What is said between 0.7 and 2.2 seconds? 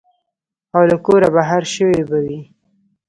او له کوره بهر شوي به